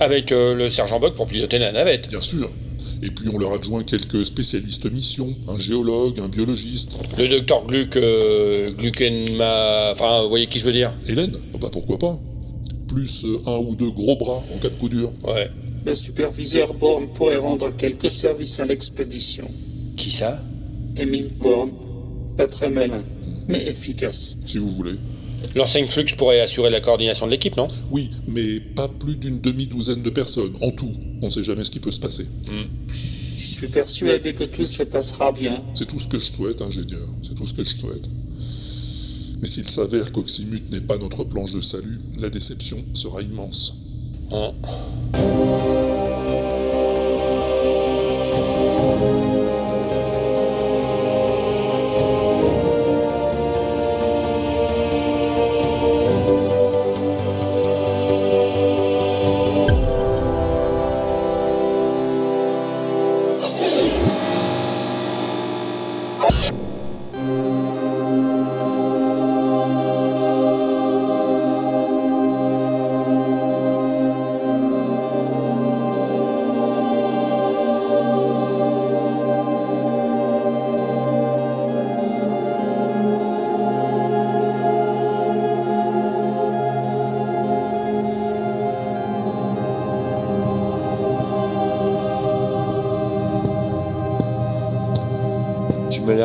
Avec 0.00 0.32
euh, 0.32 0.54
le 0.54 0.70
sergent 0.70 0.98
Buck 0.98 1.14
pour 1.14 1.26
piloter 1.26 1.58
la 1.58 1.72
navette. 1.72 2.08
Bien 2.08 2.20
sûr. 2.20 2.50
Et 3.02 3.10
puis 3.10 3.28
on 3.34 3.38
leur 3.38 3.52
adjoint 3.52 3.82
quelques 3.82 4.24
spécialistes 4.24 4.90
mission, 4.90 5.28
un 5.48 5.58
géologue, 5.58 6.20
un 6.20 6.28
biologiste. 6.28 6.96
Le 7.18 7.26
docteur 7.28 7.66
Gluck, 7.66 7.96
euh, 7.96 8.68
Gluckenma... 8.78 9.92
Enfin, 9.92 10.22
vous 10.22 10.28
voyez 10.28 10.46
qui 10.46 10.60
je 10.60 10.64
veux 10.64 10.72
dire? 10.72 10.92
Hélène? 11.08 11.36
Ah 11.54 11.58
Bah 11.60 11.68
pourquoi 11.72 11.98
pas? 11.98 12.20
Plus 12.88 13.24
euh, 13.24 13.40
un 13.46 13.58
ou 13.58 13.74
deux 13.74 13.90
gros 13.90 14.16
bras 14.16 14.44
en 14.54 14.58
cas 14.58 14.68
de 14.68 14.76
coup 14.76 14.88
dur. 14.88 15.12
Ouais. 15.24 15.50
Le 15.84 15.94
superviseur 15.94 16.74
Bourne 16.74 17.08
pourrait 17.12 17.38
rendre 17.38 17.70
quelques 17.76 18.10
services 18.10 18.60
à 18.60 18.66
l'expédition. 18.66 19.48
Qui 19.96 20.12
ça? 20.12 20.40
Emile 20.96 21.30
Bourne, 21.40 21.72
pas 22.36 22.46
très 22.46 22.70
malin, 22.70 23.02
mais 23.48 23.66
efficace. 23.66 24.36
Si 24.46 24.58
vous 24.58 24.70
voulez. 24.70 24.94
L'enseigne 25.54 25.86
Flux 25.86 26.06
pourrait 26.16 26.40
assurer 26.40 26.70
la 26.70 26.80
coordination 26.80 27.26
de 27.26 27.32
l'équipe, 27.32 27.56
non? 27.56 27.68
Oui, 27.90 28.10
mais 28.26 28.60
pas 28.60 28.88
plus 28.88 29.16
d'une 29.16 29.40
demi-douzaine 29.40 30.02
de 30.02 30.10
personnes, 30.10 30.54
en 30.60 30.70
tout. 30.70 30.92
On 31.20 31.30
sait 31.30 31.42
jamais 31.42 31.64
ce 31.64 31.70
qui 31.70 31.80
peut 31.80 31.90
se 31.90 32.00
passer. 32.00 32.26
Hmm. 32.46 32.64
Je 33.36 33.46
suis 33.46 33.68
persuadé 33.68 34.34
que 34.34 34.44
tout 34.44 34.64
se 34.64 34.82
passera 34.82 35.32
bien. 35.32 35.62
C'est 35.74 35.86
tout 35.86 35.98
ce 35.98 36.08
que 36.08 36.18
je 36.18 36.26
souhaite, 36.32 36.62
ingénieur. 36.62 37.08
C'est 37.22 37.34
tout 37.34 37.46
ce 37.46 37.54
que 37.54 37.64
je 37.64 37.74
souhaite. 37.74 38.08
Mais 39.40 39.48
s'il 39.48 39.68
s'avère 39.68 40.12
qu'Oxymute 40.12 40.70
n'est 40.70 40.80
pas 40.80 40.98
notre 40.98 41.24
planche 41.24 41.52
de 41.52 41.60
salut, 41.60 41.98
la 42.20 42.30
déception 42.30 42.78
sera 42.94 43.22
immense. 43.22 43.76
Hein. 44.30 44.52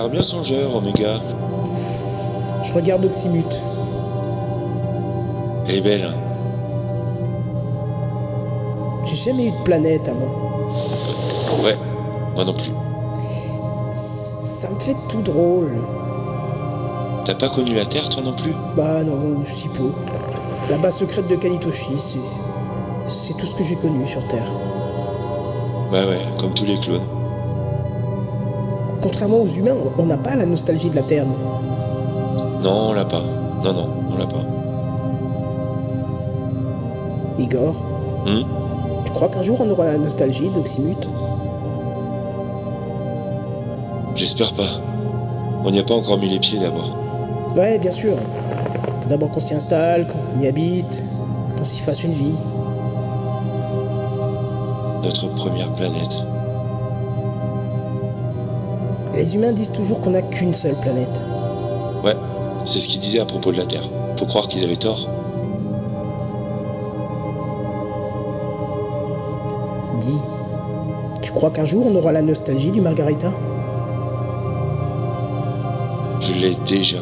L'air 0.07 0.09
bien 0.09 0.23
songeur, 0.23 0.75
Omega. 0.75 1.19
Je 2.63 2.73
regarde 2.73 3.05
Oxymute. 3.05 3.61
Elle 5.67 5.75
est 5.75 5.81
belle. 5.81 6.03
hein. 6.05 6.13
J'ai 9.05 9.15
jamais 9.15 9.47
eu 9.47 9.51
de 9.51 9.63
planète 9.63 10.07
à 10.09 10.13
moi. 10.13 10.29
Ouais, 11.63 11.77
moi 12.35 12.45
non 12.45 12.53
plus. 12.53 12.71
Ça 13.91 14.69
me 14.69 14.79
fait 14.79 14.95
tout 15.09 15.21
drôle. 15.21 15.77
T'as 17.25 17.35
pas 17.35 17.49
connu 17.49 17.73
la 17.73 17.85
Terre, 17.85 18.07
toi 18.09 18.23
non 18.23 18.33
plus? 18.33 18.53
Bah 18.75 19.03
non, 19.03 19.43
si 19.43 19.67
peu. 19.69 19.91
La 20.69 20.77
base 20.77 20.97
secrète 20.97 21.27
de 21.27 21.35
Kanitoshi, 21.35 21.97
c'est. 21.97 22.19
C'est 23.07 23.37
tout 23.37 23.45
ce 23.45 23.55
que 23.55 23.63
j'ai 23.63 23.77
connu 23.77 24.05
sur 24.05 24.25
Terre. 24.27 24.51
Bah 25.91 26.05
ouais, 26.05 26.19
comme 26.37 26.53
tous 26.53 26.65
les 26.65 26.77
clones. 26.79 27.01
Contrairement 29.07 29.37
aux 29.37 29.47
humains, 29.47 29.71
on- 29.97 30.05
n'a 30.05 30.17
pas 30.17 30.35
la 30.35 30.45
nostalgie 30.45 30.89
de 30.89 30.95
la 30.97 31.01
Terre, 31.01 31.25
nous. 31.25 31.37
Non, 32.61 32.89
on 32.89 32.91
l'a 32.91 33.05
pas. 33.05 33.21
Non, 33.63 33.71
non, 33.73 33.89
on 34.13 34.17
l'a 34.17 34.25
pas. 34.25 34.43
Igor, 37.39 37.75
Hum 38.25 38.43
tu 39.05 39.11
crois 39.13 39.29
qu'un 39.29 39.41
jour 39.41 39.57
on 39.61 39.69
aura 39.69 39.85
la 39.85 39.97
nostalgie 39.97 40.49
d'Oxymute? 40.49 41.09
J'espère 44.15 44.51
pas. 44.53 44.81
On 45.63 45.71
n'y 45.71 45.79
a 45.79 45.83
pas 45.83 45.93
encore 45.93 46.17
mis 46.17 46.27
les 46.27 46.39
pieds 46.39 46.59
d'abord. 46.59 46.91
Ouais, 47.55 47.79
bien 47.79 47.91
sûr. 47.91 48.15
Faut 49.03 49.07
d'abord 49.09 49.29
qu'on 49.31 49.39
s'y 49.39 49.53
installe, 49.53 50.05
qu'on 50.07 50.41
y 50.41 50.47
habite, 50.47 51.05
qu'on 51.55 51.63
s'y 51.63 51.79
fasse 51.79 52.03
une 52.03 52.11
vie. 52.11 52.35
Notre 55.01 55.33
première 55.35 55.71
planète. 55.75 56.26
Les 59.17 59.33
humains 59.33 59.51
disent 59.51 59.71
toujours 59.71 59.99
qu'on 59.99 60.11
n'a 60.11 60.21
qu'une 60.21 60.53
seule 60.53 60.75
planète. 60.75 61.25
Ouais, 62.03 62.15
c'est 62.65 62.77
ce 62.77 62.87
qu'ils 62.87 62.99
disaient 62.99 63.19
à 63.19 63.25
propos 63.25 63.51
de 63.51 63.57
la 63.57 63.65
Terre. 63.65 63.89
Faut 64.19 64.27
croire 64.27 64.47
qu'ils 64.47 64.63
avaient 64.63 64.75
tort. 64.75 65.09
Dis, 69.99 70.19
tu 71.23 71.31
crois 71.31 71.49
qu'un 71.49 71.65
jour 71.65 71.87
on 71.87 71.95
aura 71.95 72.11
la 72.11 72.21
nostalgie 72.21 72.69
du 72.69 72.79
Margarita? 72.79 73.31
Je 76.21 76.33
l'ai 76.33 76.53
déjà. 76.67 76.97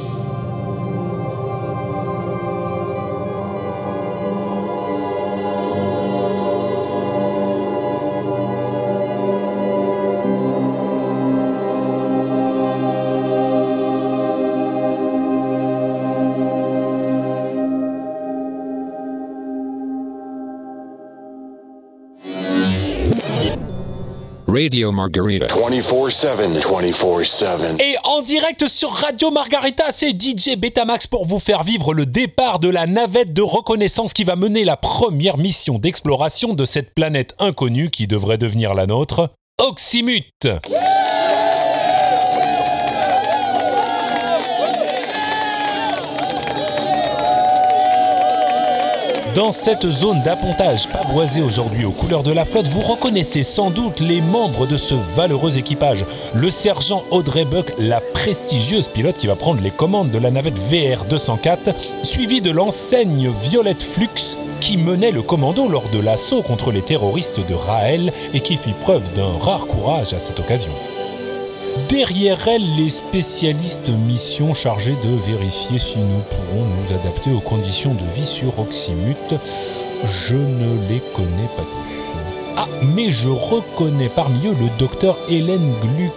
Radio 24.56 24.90
Margarita. 24.94 25.48
24-7, 25.48 26.62
24-7. 26.62 27.82
Et 27.82 27.96
en 28.06 28.22
direct 28.22 28.66
sur 28.68 28.90
Radio 28.90 29.30
Margarita, 29.30 29.84
c'est 29.92 30.12
DJ 30.12 30.56
Betamax 30.58 31.08
pour 31.08 31.26
vous 31.26 31.40
faire 31.40 31.64
vivre 31.64 31.94
le 31.94 32.06
départ 32.06 32.60
de 32.60 32.70
la 32.70 32.88
navette 32.88 33.34
de 33.34 33.42
reconnaissance 33.42 34.14
qui 34.14 34.24
va 34.24 34.38
mener 34.38 34.64
la 34.64 34.78
première 34.78 35.38
mission 35.38 35.78
d'exploration 35.78 36.54
de 36.54 36.64
cette 36.64 36.94
planète 36.94 37.36
inconnue 37.40 37.90
qui 37.90 38.08
devrait 38.08 38.38
devenir 38.38 38.76
la 38.76 38.86
nôtre, 38.86 39.30
Oxymute. 39.60 40.48
Dans 49.36 49.52
cette 49.52 49.86
zone 49.86 50.22
d'appontage 50.24 50.88
pavoisée 50.88 51.42
aujourd'hui 51.42 51.84
aux 51.84 51.92
couleurs 51.92 52.24
de 52.24 52.32
la 52.32 52.46
flotte, 52.46 52.70
vous 52.70 52.80
reconnaissez 52.80 53.44
sans 53.44 53.70
doute 53.70 54.00
les 54.00 54.22
membres 54.22 54.66
de 54.66 54.78
ce 54.78 54.94
valeureux 55.14 55.58
équipage. 55.58 56.06
Le 56.34 56.50
sergent 56.50 57.04
Audrey 57.12 57.44
Buck, 57.44 57.74
la 57.78 58.00
prestigieuse 58.00 58.88
pilote 58.88 59.18
qui 59.18 59.28
va 59.28 59.36
prendre 59.36 59.62
les 59.62 59.72
commandes 59.72 60.10
de 60.10 60.20
la 60.20 60.32
navette 60.32 60.58
VR 60.58 61.04
204, 61.10 61.76
suivi 62.04 62.40
de 62.40 62.52
l'enseigne 62.52 63.30
Violette 63.44 63.84
Flux 63.84 64.38
qui 64.62 64.78
menait 64.78 65.12
le 65.12 65.22
commando 65.22 65.68
lors 65.68 65.90
de 65.90 66.00
l'assaut 66.00 66.42
contre 66.42 66.72
les 66.72 66.82
terroristes 66.82 67.46
de 67.46 67.56
Raël 67.56 68.14
et 68.34 68.40
qui 68.40 68.56
fit 68.56 68.72
preuve 68.72 69.12
d'un 69.16 69.38
rare 69.42 69.68
courage 69.68 70.14
à 70.14 70.20
cette 70.20 70.40
occasion. 70.40 70.72
Derrière 71.90 72.48
elle, 72.48 72.76
les 72.78 72.90
spécialistes 72.90 73.90
mission 73.90 74.54
chargés 74.54 74.96
de 75.04 75.16
vérifier 75.32 75.80
si 75.80 75.98
nous 75.98 76.22
pourrons 76.30 76.66
nous 76.66 76.96
adapter 76.96 77.32
aux 77.32 77.40
conditions 77.40 77.94
de 77.94 78.04
vie 78.20 78.26
sur 78.26 78.58
Oxymute. 78.60 79.36
Je 80.04 80.36
ne 80.36 80.90
les 80.90 81.02
connais 81.14 81.50
pas 81.56 81.64
tous. 81.64 81.96
Ah, 82.58 82.68
mais 82.96 83.12
je 83.12 83.30
reconnais 83.30 84.10
parmi 84.10 84.48
eux 84.48 84.56
le 84.60 84.68
docteur 84.80 85.18
Hélène 85.30 85.74
Gluck... 85.82 86.14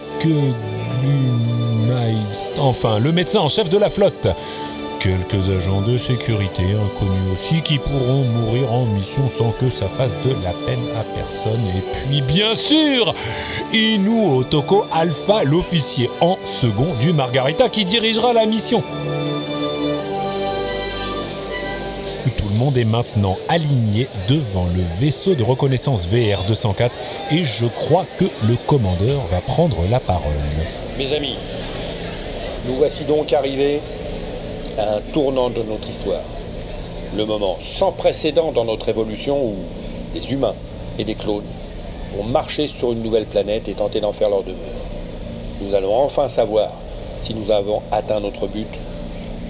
Glumeist- 1.02 2.58
Enfin, 2.58 2.98
le 2.98 3.12
médecin 3.12 3.40
en 3.40 3.48
chef 3.48 3.68
de 3.68 3.78
la 3.78 3.90
flotte. 3.90 4.26
Quelques 5.00 5.48
agents 5.50 5.80
de 5.80 5.96
sécurité 5.96 6.64
inconnus 6.72 7.32
aussi 7.32 7.62
qui 7.62 7.78
pourront 7.78 8.24
mourir 8.24 8.72
en 8.72 8.84
mission 8.84 9.28
sans 9.28 9.52
que 9.52 9.70
ça 9.70 9.86
fasse 9.86 10.16
de 10.24 10.30
la 10.42 10.52
peine 10.66 10.82
à 10.98 11.04
personne. 11.14 11.60
Et 11.76 11.82
puis 11.92 12.20
bien 12.20 12.56
sûr, 12.56 13.14
Inu 13.72 14.38
Otoko 14.38 14.86
Alpha, 14.92 15.44
l'officier 15.44 16.10
en 16.20 16.36
second 16.44 16.94
du 16.98 17.12
Margarita 17.12 17.68
qui 17.68 17.84
dirigera 17.84 18.32
la 18.32 18.44
mission. 18.44 18.82
Tout 22.37 22.48
le 22.50 22.58
monde 22.58 22.76
est 22.76 22.84
maintenant 22.84 23.38
aligné 23.48 24.08
devant 24.26 24.66
le 24.66 24.82
vaisseau 25.00 25.37
de 25.37 25.44
reconnaissance 25.44 26.08
VR 26.08 26.44
204 26.44 26.98
et 27.30 27.44
je 27.44 27.66
crois 27.66 28.04
que 28.18 28.24
le 28.24 28.56
commandeur 28.66 29.26
va 29.26 29.40
prendre 29.42 29.87
la 29.87 30.00
parole. 30.00 30.32
Mes 30.98 31.12
amis, 31.12 31.37
nous 32.66 32.74
voici 32.74 33.04
donc 33.04 33.32
arrivés 33.32 33.80
un 34.78 35.00
tournant 35.12 35.50
de 35.50 35.62
notre 35.62 35.88
histoire. 35.88 36.22
Le 37.16 37.24
moment 37.24 37.56
sans 37.60 37.92
précédent 37.92 38.52
dans 38.52 38.64
notre 38.64 38.88
évolution 38.88 39.44
où 39.44 39.54
des 40.14 40.32
humains 40.32 40.54
et 40.98 41.04
des 41.04 41.14
clones 41.14 41.46
vont 42.16 42.24
marcher 42.24 42.66
sur 42.66 42.92
une 42.92 43.02
nouvelle 43.02 43.26
planète 43.26 43.68
et 43.68 43.72
tenter 43.72 44.00
d'en 44.00 44.12
faire 44.12 44.30
leur 44.30 44.42
demeure. 44.42 44.56
Nous 45.60 45.74
allons 45.74 45.94
enfin 45.94 46.28
savoir 46.28 46.70
si 47.22 47.34
nous 47.34 47.50
avons 47.50 47.82
atteint 47.90 48.20
notre 48.20 48.46
but, 48.46 48.68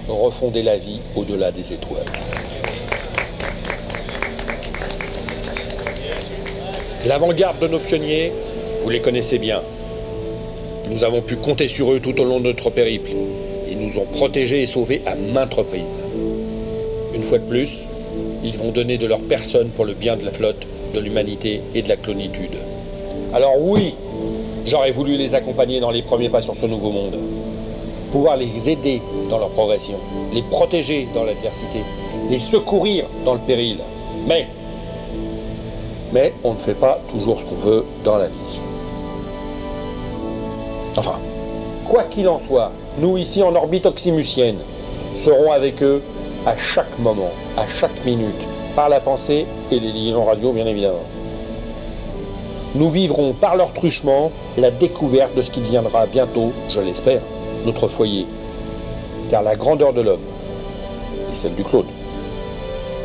refonder 0.07 0.63
la 0.63 0.77
vie 0.77 0.99
au-delà 1.15 1.51
des 1.51 1.71
étoiles. 1.71 2.11
L'avant-garde 7.05 7.59
de 7.59 7.67
nos 7.67 7.79
pionniers, 7.79 8.31
vous 8.83 8.89
les 8.89 8.99
connaissez 8.99 9.37
bien. 9.37 9.61
Nous 10.89 11.03
avons 11.03 11.21
pu 11.21 11.35
compter 11.35 11.67
sur 11.67 11.91
eux 11.93 11.99
tout 11.99 12.19
au 12.19 12.25
long 12.25 12.39
de 12.39 12.45
notre 12.45 12.71
périple. 12.71 13.11
Ils 13.69 13.77
nous 13.77 13.97
ont 13.97 14.05
protégés 14.05 14.63
et 14.63 14.65
sauvés 14.65 15.01
à 15.05 15.15
maintes 15.15 15.53
reprises. 15.53 15.83
Une 17.13 17.23
fois 17.23 17.37
de 17.37 17.43
plus, 17.43 17.83
ils 18.43 18.57
vont 18.57 18.71
donner 18.71 18.97
de 18.97 19.05
leur 19.05 19.19
personne 19.19 19.69
pour 19.69 19.85
le 19.85 19.93
bien 19.93 20.17
de 20.17 20.25
la 20.25 20.31
flotte, 20.31 20.65
de 20.93 20.99
l'humanité 20.99 21.61
et 21.75 21.81
de 21.81 21.89
la 21.89 21.97
clonitude. 21.97 22.57
Alors 23.33 23.55
oui, 23.61 23.95
j'aurais 24.65 24.91
voulu 24.91 25.17
les 25.17 25.35
accompagner 25.35 25.79
dans 25.79 25.91
les 25.91 26.01
premiers 26.01 26.29
pas 26.29 26.41
sur 26.41 26.55
ce 26.55 26.65
nouveau 26.65 26.91
monde. 26.91 27.17
Pouvoir 28.11 28.37
les 28.37 28.69
aider 28.69 29.01
dans 29.29 29.37
leur 29.37 29.49
progression, 29.49 29.99
les 30.33 30.41
protéger 30.41 31.07
dans 31.13 31.23
l'adversité, 31.23 31.79
les 32.29 32.39
secourir 32.39 33.05
dans 33.23 33.33
le 33.33 33.39
péril. 33.39 33.77
Mais, 34.27 34.47
mais 36.11 36.33
on 36.43 36.53
ne 36.53 36.59
fait 36.59 36.73
pas 36.73 36.99
toujours 37.11 37.39
ce 37.39 37.45
qu'on 37.45 37.55
veut 37.55 37.85
dans 38.03 38.17
la 38.17 38.27
vie. 38.27 38.59
Enfin, 40.95 41.19
quoi 41.89 42.03
qu'il 42.03 42.27
en 42.29 42.39
soit, 42.47 42.71
nous 42.99 43.17
ici 43.17 43.41
en 43.41 43.55
orbite 43.55 43.87
oxymucienne 43.87 44.59
serons 45.15 45.51
avec 45.51 45.81
eux 45.81 46.01
à 46.45 46.55
chaque 46.55 46.97
moment, 46.99 47.31
à 47.57 47.67
chaque 47.67 48.05
minute, 48.05 48.39
par 48.75 48.89
la 48.89 48.99
pensée 48.99 49.47
et 49.71 49.79
les 49.79 49.91
liaisons 49.91 50.23
radio 50.23 50.53
bien 50.53 50.67
évidemment. 50.67 51.03
Nous 52.75 52.91
vivrons 52.91 53.33
par 53.33 53.55
leur 53.55 53.73
truchement 53.73 54.31
la 54.55 54.69
découverte 54.69 55.35
de 55.35 55.41
ce 55.41 55.49
qui 55.49 55.61
deviendra 55.61 56.05
bientôt, 56.05 56.53
je 56.69 56.79
l'espère, 56.79 57.21
notre 57.65 57.87
foyer. 57.87 58.27
Car 59.31 59.41
la 59.41 59.55
grandeur 59.55 59.91
de 59.91 60.01
l'homme, 60.01 60.19
et 61.33 61.35
celle 61.35 61.55
du 61.55 61.63
clone, 61.63 61.87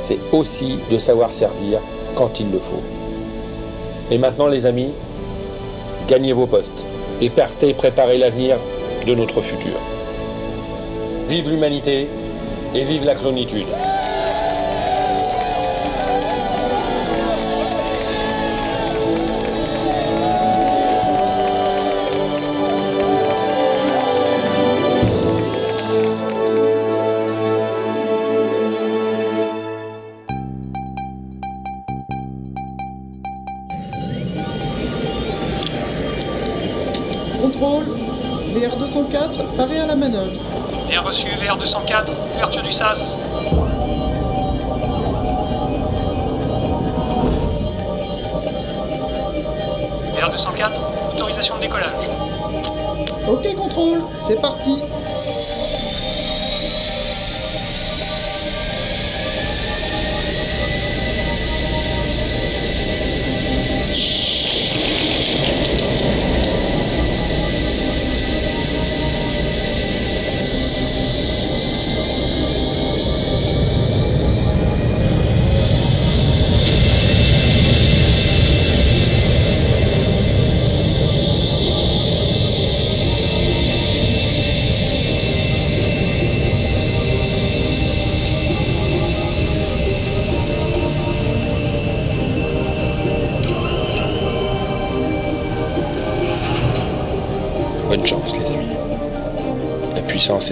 c'est 0.02 0.18
aussi 0.32 0.78
de 0.90 0.98
savoir 0.98 1.32
servir 1.32 1.80
quand 2.14 2.38
il 2.38 2.50
le 2.50 2.58
faut. 2.58 2.82
Et 4.10 4.18
maintenant 4.18 4.46
les 4.46 4.66
amis, 4.66 4.90
gagnez 6.06 6.34
vos 6.34 6.46
postes 6.46 6.70
et 7.22 7.30
partez 7.30 7.72
préparer 7.72 8.18
l'avenir 8.18 8.58
de 9.06 9.14
notre 9.14 9.42
futur. 9.42 9.78
Vive 11.28 11.50
l'humanité 11.50 12.08
et 12.74 12.84
vive 12.84 13.04
la 13.04 13.14
clonitude. 13.14 13.66
La 39.94 40.08
manœuvre. 40.08 40.32
Bien 40.88 41.00
reçu, 41.00 41.26
VR204, 41.28 42.10
ouverture 42.34 42.62
du 42.62 42.72
SAS. 42.72 43.18
VR204, 50.16 51.14
autorisation 51.14 51.56
de 51.56 51.60
décollage. 51.60 51.90
Ok, 53.28 53.54
contrôle, 53.54 54.02
c'est 54.26 54.40
parti. 54.40 54.82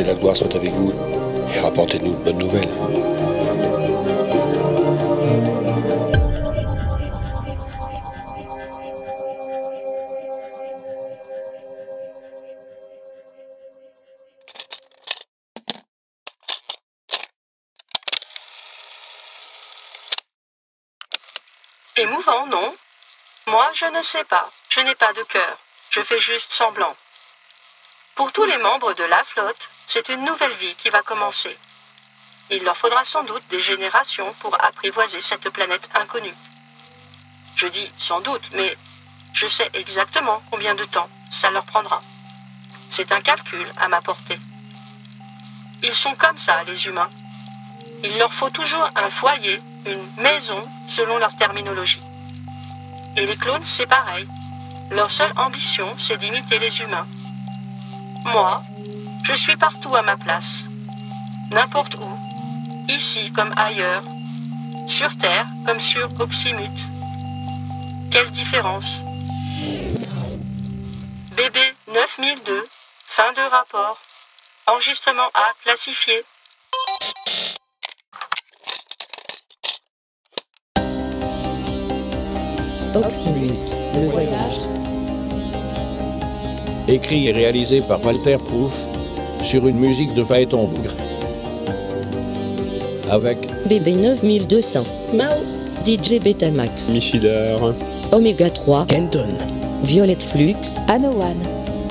La 0.05 0.15
gloire 0.15 0.37
soient 0.37 0.55
avec 0.55 0.71
vous 0.71 0.93
et 1.55 1.61
rapportez-nous 1.61 2.15
de 2.15 2.23
bonnes 2.25 2.39
nouvelles. 2.39 2.69
Émouvant, 21.97 22.47
non? 22.47 22.75
Moi, 23.47 23.69
je 23.75 23.85
ne 23.87 24.03
sais 24.03 24.25
pas. 24.25 24.51
Je 24.71 24.81
n'ai 24.81 24.95
pas 24.95 25.13
de 25.13 25.23
cœur. 25.25 25.59
Je 25.91 26.01
fais 26.01 26.19
juste 26.19 26.53
semblant. 26.53 26.97
Pour 28.15 28.33
tous 28.33 28.45
les 28.45 28.57
membres 28.57 28.95
de 28.95 29.05
la 29.05 29.23
flotte, 29.25 29.69
c'est 29.93 30.09
une 30.09 30.25
nouvelle 30.25 30.55
vie 30.55 30.75
qui 30.77 30.89
va 30.89 31.03
commencer. 31.03 31.55
Il 32.51 32.65
leur 32.65 32.79
faudra 32.79 33.05
sans 33.05 33.25
doute 33.25 33.43
des 33.51 33.61
générations 33.61 34.33
pour 34.41 34.57
apprivoiser 34.65 35.21
cette 35.21 35.51
planète 35.51 35.91
inconnue. 35.95 36.35
Je 37.57 37.67
dis 37.67 37.93
sans 37.99 38.23
doute, 38.23 38.49
mais 38.55 38.75
je 39.35 39.47
sais 39.47 39.69
exactement 39.75 40.43
combien 40.51 40.75
de 40.75 40.85
temps 40.85 41.11
ça 41.29 41.51
leur 41.51 41.67
prendra. 41.67 42.01
C'est 42.89 43.13
un 43.13 43.21
calcul 43.21 43.67
à 43.79 43.89
ma 43.89 44.01
portée. 44.01 44.39
Ils 45.83 45.95
sont 45.95 46.15
comme 46.15 46.39
ça, 46.39 46.65
les 46.65 46.87
humains. 46.87 47.11
Il 48.03 48.17
leur 48.17 48.33
faut 48.33 48.49
toujours 48.49 48.89
un 48.97 49.11
foyer, 49.11 49.61
une 49.85 50.23
maison, 50.23 50.67
selon 50.89 51.19
leur 51.19 51.37
terminologie. 51.37 52.03
Et 53.19 53.27
les 53.27 53.37
clones, 53.37 53.67
c'est 53.67 53.85
pareil. 53.85 54.27
Leur 54.91 55.11
seule 55.11 55.35
ambition, 55.37 55.93
c'est 55.99 56.17
d'imiter 56.17 56.59
les 56.59 56.81
humains. 56.81 57.07
Moi, 58.25 58.63
je 59.33 59.37
suis 59.41 59.57
partout 59.57 59.95
à 59.97 60.03
ma 60.03 60.17
place. 60.17 60.65
N'importe 61.51 61.95
où. 61.95 62.19
Ici 62.89 63.33
comme 63.33 63.53
ailleurs. 63.57 64.03
Sur 64.87 65.17
Terre 65.17 65.47
comme 65.67 65.81
sur 65.81 66.09
Oxymute. 66.21 66.83
Quelle 68.11 68.31
différence 68.31 69.01
BB 71.35 71.59
9002, 71.89 72.65
fin 73.07 73.33
de 73.33 73.51
rapport. 73.51 73.99
Enregistrement 74.67 75.29
A 75.33 75.53
classifié. 75.63 76.25
Oxymute, 82.95 83.59
le 83.95 84.11
voyage. 84.11 84.69
Écrit 86.87 87.29
et 87.29 87.33
réalisé 87.33 87.81
par 87.81 88.05
Walter 88.05 88.37
Proof 88.37 88.92
sur 89.53 89.67
une 89.67 89.77
musique 89.77 90.15
de 90.15 90.25
Phaéton 90.25 90.65
Bougre. 90.65 90.95
Avec 93.11 93.37
BB 93.69 93.97
9200. 94.01 94.81
Mao. 95.13 95.29
DJ 95.85 96.19
Betamax. 96.25 96.89
Michidar. 96.89 97.75
Oméga 98.13 98.49
3. 98.49 98.87
Kenton. 98.87 99.29
Violette 99.85 100.23
Flux. 100.23 100.79
Anowan. 100.89 101.37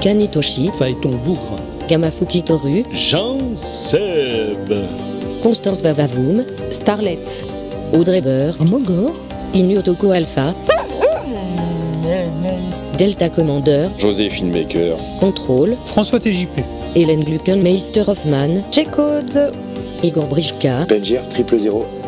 Kanitoshi. 0.02 0.72
Phaéton 0.74 1.12
Bougre. 1.24 1.60
Gamafuki 1.88 2.42
Toru. 2.42 2.84
Jean 2.94 3.38
Seb. 3.56 4.74
Constance 5.44 5.84
Vavavoum. 5.84 6.44
Starlet. 6.72 7.46
Audrey 7.94 8.22
Burr. 8.22 8.56
Mogor. 8.66 9.14
Inuotoko 9.54 10.10
Alpha. 10.10 10.56
Delta 12.98 13.30
Commander. 13.30 13.88
Joséphine 14.00 14.52
Maker. 14.52 14.98
Contrôle. 15.20 15.76
François 15.86 16.20
TJP. 16.20 16.81
Hélène 16.96 17.24
Gluckenmeister-Hoffmann, 17.24 18.64
J-Code, 18.72 19.54
Igor 20.04 20.26
Brichka, 20.26 20.86
Benjir 20.86 21.22
000 21.36 22.01